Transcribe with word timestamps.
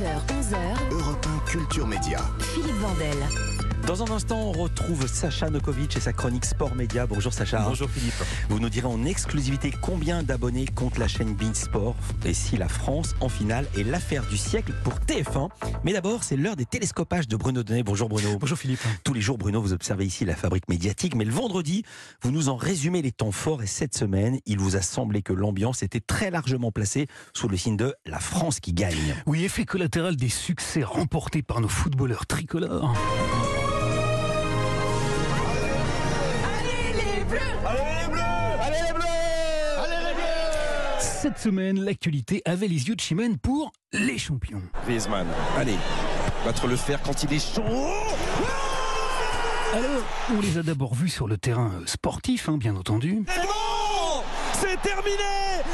9h, 0.00 0.06
11h. 0.28 0.90
Europe 0.92 1.26
1 1.26 1.52
Culture 1.52 1.86
Média. 1.86 2.20
Philippe 2.38 2.78
Vandel. 2.78 3.69
Dans 3.90 4.04
un 4.04 4.14
instant, 4.14 4.38
on 4.38 4.52
retrouve 4.52 5.08
Sacha 5.08 5.50
Nokovic 5.50 5.96
et 5.96 6.00
sa 6.00 6.12
chronique 6.12 6.44
Sport 6.44 6.76
Média. 6.76 7.08
Bonjour 7.08 7.32
Sacha. 7.32 7.64
Bonjour 7.66 7.90
Philippe. 7.90 8.14
Vous 8.48 8.60
nous 8.60 8.68
direz 8.68 8.86
en 8.86 9.04
exclusivité 9.04 9.72
combien 9.82 10.22
d'abonnés 10.22 10.66
compte 10.66 10.96
la 10.96 11.08
chaîne 11.08 11.34
Bein 11.34 11.52
Sport 11.54 11.96
et 12.24 12.32
si 12.32 12.56
la 12.56 12.68
France 12.68 13.16
en 13.20 13.28
finale 13.28 13.66
est 13.76 13.82
l'affaire 13.82 14.24
du 14.28 14.36
siècle 14.36 14.72
pour 14.84 14.94
TF1. 15.08 15.48
Mais 15.82 15.92
d'abord, 15.92 16.22
c'est 16.22 16.36
l'heure 16.36 16.54
des 16.54 16.66
télescopages 16.66 17.26
de 17.26 17.34
Bruno 17.34 17.64
Donnet. 17.64 17.82
Bonjour 17.82 18.08
Bruno. 18.08 18.38
Bonjour 18.38 18.56
Philippe. 18.56 18.78
Tous 19.02 19.12
les 19.12 19.20
jours, 19.20 19.38
Bruno, 19.38 19.60
vous 19.60 19.72
observez 19.72 20.04
ici 20.04 20.24
la 20.24 20.36
fabrique 20.36 20.68
médiatique, 20.68 21.16
mais 21.16 21.24
le 21.24 21.32
vendredi, 21.32 21.82
vous 22.22 22.30
nous 22.30 22.48
en 22.48 22.54
résumez 22.54 23.02
les 23.02 23.10
temps 23.10 23.32
forts 23.32 23.64
et 23.64 23.66
cette 23.66 23.96
semaine, 23.96 24.38
il 24.46 24.60
vous 24.60 24.76
a 24.76 24.82
semblé 24.82 25.22
que 25.22 25.32
l'ambiance 25.32 25.82
était 25.82 25.98
très 25.98 26.30
largement 26.30 26.70
placée 26.70 27.08
sous 27.34 27.48
le 27.48 27.56
signe 27.56 27.76
de 27.76 27.92
la 28.06 28.20
France 28.20 28.60
qui 28.60 28.72
gagne. 28.72 29.16
Oui, 29.26 29.42
effet 29.42 29.64
collatéral 29.64 30.14
des 30.14 30.28
succès 30.28 30.84
remportés 30.84 31.42
par 31.42 31.60
nos 31.60 31.66
footballeurs 31.66 32.26
tricolores. 32.26 32.94
Cette 40.98 41.38
semaine, 41.38 41.84
l'actualité 41.84 42.42
avait 42.44 42.66
les 42.66 42.88
yeux 42.88 42.96
de 42.96 43.00
Chimène 43.00 43.36
pour 43.38 43.72
les 43.92 44.18
champions. 44.18 44.62
Griezmann, 44.84 45.26
allez, 45.56 45.76
battre 46.44 46.66
le 46.66 46.76
fer 46.76 47.00
quand 47.02 47.22
il 47.22 47.34
est 47.34 47.54
chaud. 47.54 47.62
Alors, 49.72 50.02
on 50.34 50.40
les 50.40 50.58
a 50.58 50.62
d'abord 50.62 50.94
vus 50.94 51.10
sur 51.10 51.28
le 51.28 51.36
terrain 51.36 51.72
sportif, 51.86 52.48
hein, 52.48 52.56
bien 52.56 52.74
entendu. 52.74 53.22
C'est 53.28 53.42
bon 53.42 53.59
C'est 54.60 54.80
terminé 54.82 55.16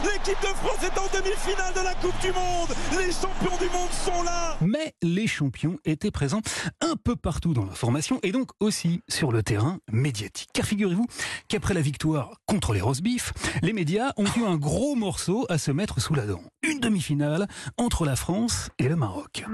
L'équipe 0.04 0.40
de 0.40 0.46
France 0.46 0.82
est 0.84 0.98
en 0.98 1.06
demi-finale 1.18 1.74
de 1.74 1.80
la 1.82 1.94
Coupe 1.94 2.18
du 2.20 2.28
Monde 2.28 2.68
Les 2.92 3.12
champions 3.12 3.56
du 3.58 3.68
monde 3.72 3.90
sont 3.90 4.22
là 4.22 4.56
Mais 4.60 4.94
les 5.02 5.26
champions 5.26 5.76
étaient 5.84 6.12
présents 6.12 6.40
un 6.80 6.94
peu 6.94 7.16
partout 7.16 7.52
dans 7.52 7.64
la 7.64 7.72
formation 7.72 8.20
et 8.22 8.30
donc 8.30 8.50
aussi 8.60 9.02
sur 9.08 9.32
le 9.32 9.42
terrain 9.42 9.78
médiatique. 9.90 10.50
Car 10.52 10.64
figurez-vous 10.64 11.06
qu'après 11.48 11.74
la 11.74 11.80
victoire 11.80 12.40
contre 12.46 12.74
les 12.74 12.80
Rosbif, 12.80 13.32
les 13.62 13.72
médias 13.72 14.12
ont 14.16 14.26
eu 14.36 14.44
un 14.44 14.56
gros 14.56 14.94
morceau 14.94 15.46
à 15.48 15.58
se 15.58 15.72
mettre 15.72 16.00
sous 16.00 16.14
la 16.14 16.26
dent. 16.26 16.42
Une 16.62 16.78
demi-finale 16.78 17.48
entre 17.78 18.04
la 18.04 18.14
France 18.14 18.70
et 18.78 18.88
le 18.88 18.94
Maroc. 18.94 19.44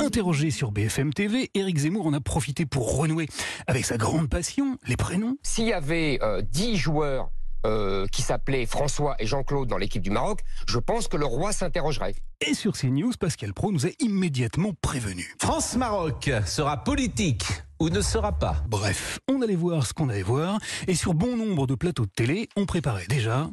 Interrogé 0.00 0.50
sur 0.50 0.72
BFM 0.72 1.12
TV, 1.12 1.50
Éric 1.54 1.78
Zemmour 1.78 2.06
en 2.06 2.12
a 2.12 2.20
profité 2.20 2.66
pour 2.66 2.96
renouer 2.96 3.28
avec 3.68 3.84
sa 3.84 3.98
grande 3.98 4.28
passion, 4.28 4.78
les 4.86 4.96
prénoms. 4.96 5.36
S'il 5.44 5.66
y 5.66 5.72
avait 5.72 6.18
euh, 6.22 6.42
10 6.42 6.76
joueurs 6.76 7.30
euh, 7.66 8.06
qui 8.06 8.22
s'appelaient 8.22 8.66
François 8.66 9.16
et 9.18 9.26
Jean-Claude 9.26 9.68
dans 9.68 9.78
l'équipe 9.78 10.02
du 10.02 10.10
Maroc, 10.10 10.40
je 10.68 10.78
pense 10.78 11.08
que 11.08 11.16
le 11.16 11.26
roi 11.26 11.52
s'interrogerait. 11.52 12.14
Et 12.46 12.54
sur 12.54 12.72
CNews, 12.72 13.12
Pascal 13.18 13.52
Pro 13.52 13.72
nous 13.72 13.86
a 13.86 13.90
immédiatement 13.98 14.72
prévenu. 14.80 15.34
France-Maroc 15.38 16.30
sera 16.46 16.84
politique 16.84 17.44
ou 17.78 17.88
ne 17.88 18.00
sera 18.00 18.32
pas. 18.32 18.56
Bref, 18.68 19.18
on 19.28 19.42
allait 19.42 19.56
voir 19.56 19.86
ce 19.86 19.92
qu'on 19.92 20.08
allait 20.08 20.22
voir, 20.22 20.58
et 20.86 20.94
sur 20.94 21.14
bon 21.14 21.36
nombre 21.36 21.66
de 21.66 21.74
plateaux 21.74 22.06
de 22.06 22.10
télé, 22.10 22.48
on 22.56 22.66
préparait 22.66 23.06
déjà 23.08 23.48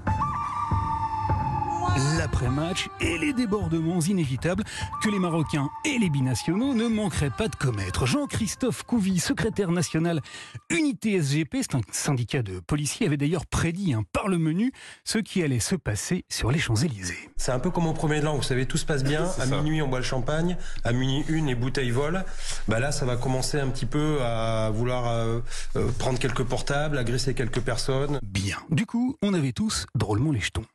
l'après-match 2.17 2.89
et 3.01 3.17
les 3.17 3.33
débordements 3.33 3.99
inévitables 3.99 4.63
que 5.01 5.09
les 5.09 5.19
Marocains 5.19 5.69
et 5.85 5.97
les 5.97 6.09
binationaux 6.09 6.73
ne 6.73 6.87
manqueraient 6.87 7.29
pas 7.29 7.47
de 7.47 7.55
commettre. 7.55 8.05
Jean-Christophe 8.05 8.83
Couvi, 8.83 9.19
secrétaire 9.19 9.71
national 9.71 10.21
Unité 10.69 11.21
SGP, 11.21 11.57
c'est 11.61 11.75
un 11.75 11.81
syndicat 11.91 12.41
de 12.41 12.59
policiers, 12.59 13.07
avait 13.07 13.17
d'ailleurs 13.17 13.45
prédit 13.45 13.93
un 13.93 14.03
par 14.03 14.27
le 14.27 14.37
menu 14.37 14.71
ce 15.03 15.17
qui 15.17 15.43
allait 15.43 15.59
se 15.59 15.75
passer 15.75 16.25
sur 16.29 16.51
les 16.51 16.59
Champs-Élysées. 16.59 17.29
C'est 17.37 17.51
un 17.51 17.59
peu 17.59 17.69
comme 17.69 17.87
au 17.87 17.93
premier 17.93 18.19
de 18.19 18.25
l'an, 18.25 18.35
vous 18.35 18.43
savez, 18.43 18.65
tout 18.65 18.77
se 18.77 18.85
passe 18.85 19.03
bien. 19.03 19.25
À 19.39 19.45
minuit, 19.45 19.81
on 19.81 19.87
boit 19.87 19.99
le 19.99 20.05
champagne. 20.05 20.57
À 20.83 20.91
minuit 20.91 21.23
une, 21.29 21.47
les 21.47 21.55
bouteilles 21.55 21.91
volent. 21.91 22.23
Bah 22.67 22.79
là, 22.79 22.91
ça 22.91 23.05
va 23.05 23.15
commencer 23.15 23.59
un 23.59 23.69
petit 23.69 23.85
peu 23.85 24.21
à 24.21 24.69
vouloir 24.71 25.07
euh, 25.07 25.39
euh, 25.75 25.89
prendre 25.99 26.19
quelques 26.19 26.43
portables, 26.43 26.97
agresser 26.97 27.33
quelques 27.33 27.61
personnes. 27.61 28.19
Bien. 28.23 28.57
Du 28.69 28.85
coup, 28.85 29.15
on 29.21 29.33
avait 29.33 29.53
tous 29.53 29.85
drôlement 29.95 30.31
les 30.31 30.39
jetons. 30.39 30.65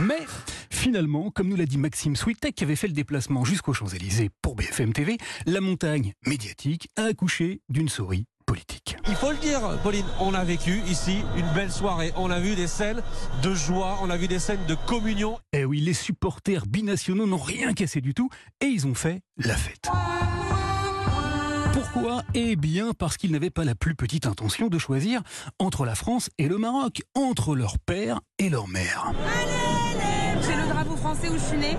Mais 0.00 0.26
finalement, 0.70 1.30
comme 1.30 1.48
nous 1.48 1.56
l'a 1.56 1.66
dit 1.66 1.78
Maxime 1.78 2.14
Switek, 2.14 2.54
qui 2.54 2.64
avait 2.64 2.76
fait 2.76 2.86
le 2.86 2.92
déplacement 2.92 3.44
jusqu'aux 3.44 3.72
Champs-Élysées 3.72 4.30
pour 4.42 4.54
BFM 4.54 4.92
TV, 4.92 5.18
la 5.46 5.60
montagne 5.60 6.12
médiatique 6.26 6.88
a 6.96 7.04
accouché 7.04 7.60
d'une 7.68 7.88
souris 7.88 8.26
politique. 8.46 8.96
Il 9.08 9.14
faut 9.14 9.30
le 9.30 9.36
dire, 9.36 9.60
Pauline, 9.82 10.06
on 10.20 10.32
a 10.34 10.44
vécu 10.44 10.80
ici 10.86 11.18
une 11.36 11.48
belle 11.52 11.72
soirée. 11.72 12.12
On 12.16 12.30
a 12.30 12.38
vu 12.40 12.54
des 12.54 12.66
scènes 12.66 13.02
de 13.42 13.54
joie, 13.54 13.98
on 14.02 14.08
a 14.08 14.16
vu 14.16 14.28
des 14.28 14.38
scènes 14.38 14.64
de 14.66 14.74
communion. 14.86 15.38
Eh 15.52 15.64
oui, 15.64 15.80
les 15.80 15.94
supporters 15.94 16.66
binationaux 16.66 17.26
n'ont 17.26 17.36
rien 17.36 17.74
cassé 17.74 18.00
du 18.00 18.14
tout 18.14 18.30
et 18.60 18.66
ils 18.66 18.86
ont 18.86 18.94
fait 18.94 19.20
la 19.36 19.56
fête. 19.56 19.90
Pourquoi? 21.72 22.22
Eh 22.34 22.56
bien 22.56 22.92
parce 22.92 23.16
qu'ils 23.16 23.32
n'avaient 23.32 23.50
pas 23.50 23.64
la 23.64 23.74
plus 23.74 23.94
petite 23.94 24.26
intention 24.26 24.68
de 24.68 24.78
choisir 24.78 25.22
entre 25.58 25.84
la 25.84 25.94
France 25.94 26.30
et 26.38 26.48
le 26.48 26.56
Maroc, 26.58 27.02
entre 27.14 27.54
leur 27.54 27.78
père 27.78 28.20
et 28.38 28.48
leur 28.48 28.68
mère. 28.68 29.12
J'ai 30.46 30.56
le 30.56 30.68
drapeau 30.68 30.96
français 30.96 31.28
où 31.28 31.34
je 31.34 31.38
suis 31.38 31.58
née 31.58 31.76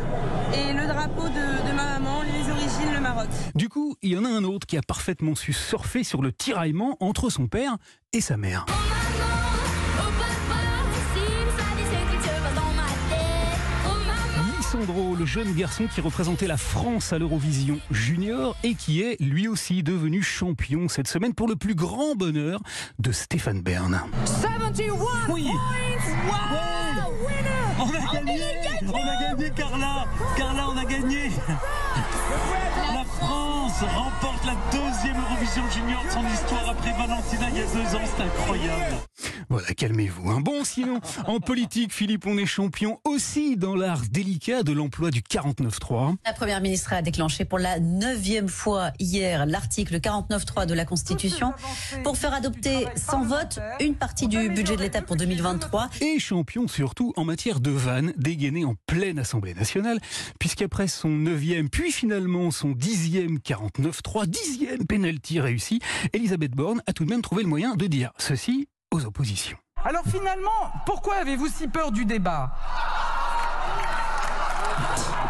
et 0.54 0.74
le 0.74 0.88
drapeau 0.88 1.28
de, 1.28 1.70
de 1.70 1.76
ma 1.76 2.00
maman, 2.00 2.22
les 2.24 2.52
origines, 2.52 2.94
le 2.94 3.00
Maroc. 3.00 3.28
Du 3.56 3.70
coup, 3.70 3.96
il 4.02 4.12
y 4.12 4.18
en 4.18 4.26
a 4.26 4.30
un 4.30 4.44
autre 4.44 4.68
qui 4.68 4.78
a 4.78 4.82
parfaitement 4.82 5.36
su 5.36 5.54
surfer 5.54 6.04
sur 6.04 6.22
le 6.22 6.32
tiraillement 6.32 6.98
entre 7.00 7.30
son 7.30 7.48
père 7.48 7.78
et 8.14 8.22
sa 8.22 8.38
mère. 8.38 8.66
Sandro, 14.72 15.16
le 15.16 15.26
jeune 15.26 15.52
garçon 15.56 15.88
qui 15.88 16.00
représentait 16.00 16.46
la 16.46 16.58
France 16.58 17.12
à 17.12 17.18
l'Eurovision 17.18 17.80
Junior 17.90 18.56
et 18.64 18.76
qui 18.76 19.02
est 19.02 19.20
lui 19.20 19.48
aussi 19.48 19.82
devenu 19.82 20.22
champion 20.22 20.88
cette 20.88 21.08
semaine 21.08 21.34
pour 21.34 21.48
le 21.48 21.56
plus 21.56 21.74
grand 21.74 22.14
bonheur 22.14 22.62
de 23.00 23.12
Stéphane 23.12 23.62
Bern. 23.62 24.00
71 24.26 24.94
Oui. 25.30 25.48
Wow, 25.48 27.19
On 27.80 27.88
a 27.88 28.14
gagné. 28.14 28.42
On 28.88 28.98
a 28.98 29.36
gagné 29.36 29.52
Carla. 29.52 30.06
Carla, 30.36 30.70
on 30.70 30.78
a 30.78 30.86
gagné. 30.86 31.32
La 32.94 33.06
France 33.06 33.82
remporte 33.82 34.46
la 34.46 34.56
deuxième 34.72 35.18
Eurovision 35.18 35.64
Junior 35.72 36.04
de 36.04 36.10
son 36.10 36.26
histoire 36.28 36.70
après 36.70 36.92
Valentina 36.92 37.48
il 37.52 37.58
y 37.58 37.62
a 37.62 37.66
deux 37.66 37.96
ans, 37.96 38.02
c'est 38.18 38.24
incroyable 38.24 38.98
voilà, 39.50 39.68
calmez-vous. 39.74 40.30
Un 40.30 40.42
bon, 40.42 40.64
sinon, 40.64 41.00
en 41.26 41.40
politique, 41.40 41.92
Philippe, 41.92 42.28
on 42.28 42.38
est 42.38 42.46
champion 42.46 43.00
aussi 43.04 43.58
dans 43.58 43.76
l'art 43.76 44.04
délicat 44.12 44.62
de 44.62 44.72
l'emploi 44.72 45.10
du 45.10 45.22
49.3. 45.22 46.16
La 46.24 46.34
Première 46.34 46.62
ministre 46.62 46.94
a 46.94 47.02
déclenché 47.02 47.46
pour 47.46 47.58
la 47.58 47.80
neuvième 47.80 48.48
fois 48.48 48.92
hier 49.00 49.48
l'article 49.48 49.98
49.3 49.98 50.68
de 50.68 50.76
la 50.76 50.86
Constitution 50.86 51.54
pour 52.04 52.16
faire 52.16 52.34
adopter 52.34 52.86
sans 52.96 53.24
vote 53.24 53.60
une 53.80 53.96
partie 53.96 54.28
du 54.28 54.50
budget 54.50 54.76
de 54.76 54.82
l'État 54.82 55.02
pour 55.02 55.16
2023. 55.16 55.90
Et 56.02 56.20
champion 56.20 56.68
surtout 56.68 57.14
en 57.16 57.26
matière 57.26 57.60
de 57.60 57.72
vannes 57.72 58.14
dégainées 58.18 58.66
en 58.66 58.76
pleine 58.86 59.18
Assemblée 59.18 59.56
nationale, 59.56 60.00
puisqu'après 60.40 60.88
son 60.88 61.10
neuvième, 61.10 61.70
puis 61.70 61.92
finalement 61.92 62.52
son 62.52 62.70
dixième 62.70 63.38
49.3, 63.40 64.28
dixième 64.28 64.86
penalty 64.86 65.40
réussi, 65.40 65.80
Elisabeth 66.14 66.52
Borne 66.52 66.84
a 66.86 66.94
tout 66.94 67.06
de 67.06 67.10
même 67.10 67.22
trouvé 67.22 67.42
le 67.42 67.50
moyen 67.50 67.76
de 67.76 67.88
dire 67.88 68.12
ceci 68.18 68.68
aux 68.92 69.06
oppositions. 69.06 69.58
Alors 69.84 70.04
finalement, 70.10 70.72
pourquoi 70.86 71.16
avez-vous 71.16 71.48
si 71.48 71.68
peur 71.68 71.92
du 71.92 72.06
débat? 72.06 72.52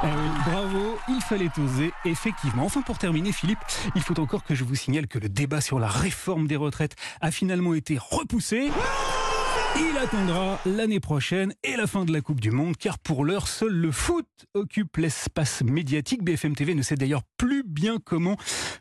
Eh 0.01 0.07
oui, 0.07 0.29
bravo, 0.45 0.97
il 1.09 1.21
fallait 1.21 1.49
oser, 1.57 1.91
effectivement. 2.05 2.63
Enfin, 2.63 2.81
pour 2.81 2.97
terminer, 2.97 3.31
Philippe, 3.33 3.59
il 3.95 4.01
faut 4.01 4.17
encore 4.19 4.43
que 4.43 4.55
je 4.55 4.63
vous 4.63 4.75
signale 4.75 5.07
que 5.07 5.19
le 5.19 5.27
débat 5.27 5.59
sur 5.59 5.77
la 5.77 5.87
réforme 5.87 6.47
des 6.47 6.55
retraites 6.55 6.95
a 7.19 7.31
finalement 7.31 7.73
été 7.73 7.97
repoussé. 7.99 8.71
Il 9.75 9.97
attendra 9.97 10.59
l'année 10.65 10.99
prochaine 10.99 11.53
et 11.63 11.75
la 11.75 11.87
fin 11.87 12.05
de 12.05 12.11
la 12.11 12.21
Coupe 12.21 12.39
du 12.39 12.51
Monde, 12.51 12.75
car 12.77 12.97
pour 12.99 13.23
l'heure, 13.23 13.47
seul 13.47 13.71
le 13.71 13.91
foot 13.91 14.27
occupe 14.53 14.97
l'espace 14.97 15.61
médiatique. 15.63 16.23
BFM 16.23 16.55
TV 16.55 16.73
ne 16.75 16.81
sait 16.81 16.95
d'ailleurs 16.95 17.21
plus 17.37 17.63
bien 17.65 17.97
comment, 18.03 18.35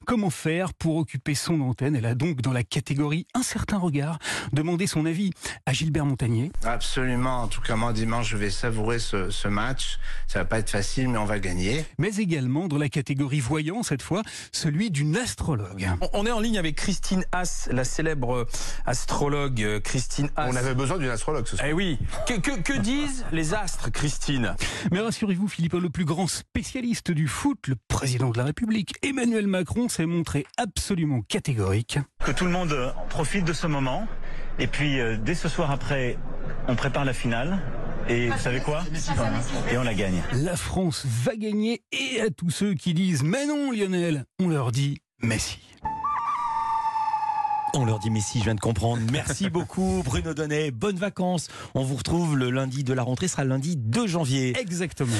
comment 0.06 0.30
faire 0.30 0.74
pour 0.74 0.96
occuper 0.96 1.34
son 1.34 1.60
antenne. 1.60 1.94
Elle 1.96 2.06
a 2.06 2.14
donc, 2.14 2.40
dans 2.40 2.52
la 2.52 2.62
catégorie 2.62 3.26
Un 3.34 3.42
certain 3.42 3.78
regard, 3.78 4.18
demandé 4.52 4.86
son 4.86 5.06
avis 5.06 5.30
à 5.66 5.72
Gilbert 5.72 6.06
Montagnier. 6.06 6.50
Absolument. 6.64 7.42
En 7.42 7.48
tout 7.48 7.60
cas, 7.60 7.76
moi, 7.76 7.92
dimanche, 7.92 8.28
je 8.30 8.36
vais 8.36 8.50
savourer 8.50 8.98
ce, 8.98 9.30
ce 9.30 9.48
match. 9.48 9.98
Ça 10.26 10.40
va 10.40 10.44
pas 10.44 10.58
être 10.58 10.70
facile, 10.70 11.08
mais 11.08 11.18
on 11.18 11.24
va 11.24 11.38
gagner. 11.38 11.84
Mais 11.98 12.16
également, 12.16 12.68
dans 12.68 12.78
la 12.78 12.88
catégorie 12.88 13.40
voyant, 13.40 13.82
cette 13.82 14.02
fois, 14.02 14.22
celui 14.52 14.90
d'une 14.90 15.16
astrologue. 15.16 15.88
On 16.12 16.26
est 16.26 16.32
en 16.32 16.40
ligne 16.40 16.58
avec 16.58 16.76
Christine 16.76 17.24
Haas, 17.32 17.68
la 17.70 17.84
célèbre 17.84 18.46
astrologue 18.86 19.62
euh, 19.62 19.80
Christine 19.80 20.30
Haas. 20.36 20.48
On 20.50 20.56
avait 20.56 20.74
besoin 20.78 20.96
d'une 20.96 21.10
astrologue 21.10 21.46
ce 21.46 21.56
soir. 21.56 21.68
Eh 21.68 21.74
oui. 21.74 21.98
Que, 22.26 22.40
que, 22.40 22.58
que 22.60 22.78
disent 22.78 23.26
les 23.32 23.52
astres, 23.52 23.90
Christine? 23.90 24.54
Mais 24.90 25.00
rassurez-vous, 25.00 25.48
Philippe, 25.48 25.74
le 25.74 25.90
plus 25.90 26.06
grand 26.06 26.26
spécialiste 26.26 27.10
du 27.10 27.28
foot, 27.28 27.66
le 27.66 27.74
président 27.88 28.30
de 28.30 28.38
la 28.38 28.44
République, 28.44 28.94
Emmanuel 29.02 29.46
Macron, 29.46 29.90
s'est 29.90 30.06
montré 30.06 30.46
absolument 30.56 31.20
catégorique. 31.22 31.98
Que 32.24 32.30
tout 32.30 32.44
le 32.46 32.50
monde 32.50 32.94
profite 33.10 33.44
de 33.44 33.52
ce 33.52 33.66
moment. 33.66 34.06
Et 34.58 34.68
puis, 34.68 35.00
euh, 35.00 35.16
dès 35.16 35.34
ce 35.34 35.48
soir 35.48 35.70
après, 35.70 36.16
on 36.68 36.76
prépare 36.76 37.04
la 37.04 37.12
finale. 37.12 37.60
Et 38.08 38.30
vous 38.30 38.38
savez 38.38 38.60
quoi? 38.60 38.84
Et 39.70 39.76
on 39.76 39.82
la 39.82 39.92
gagne. 39.92 40.22
La 40.32 40.56
France 40.56 41.04
va 41.04 41.36
gagner 41.36 41.82
et 41.92 42.22
à 42.22 42.30
tous 42.30 42.48
ceux 42.48 42.72
qui 42.72 42.94
disent 42.94 43.22
mais 43.22 43.44
non 43.46 43.70
Lionel, 43.70 44.24
on 44.40 44.48
leur 44.48 44.72
dit 44.72 45.02
Messi. 45.20 45.58
On 47.80 47.84
leur 47.84 48.00
dit 48.00 48.10
Messi, 48.10 48.40
je 48.40 48.44
viens 48.44 48.56
de 48.56 48.60
comprendre. 48.60 49.00
Merci 49.12 49.50
beaucoup 49.50 50.02
Bruno 50.04 50.34
Donnet. 50.34 50.72
Bonnes 50.72 50.96
vacances. 50.96 51.46
On 51.74 51.84
vous 51.84 51.94
retrouve 51.94 52.36
le 52.36 52.50
lundi 52.50 52.82
de 52.82 52.92
la 52.92 53.04
rentrée, 53.04 53.28
ce 53.28 53.32
sera 53.32 53.44
le 53.44 53.50
lundi 53.50 53.76
2 53.76 54.08
janvier. 54.08 54.58
Exactement. 54.58 55.14